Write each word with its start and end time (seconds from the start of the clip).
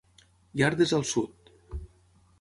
Iardes 0.61 0.95
al 0.99 1.05
sud. 1.13 1.53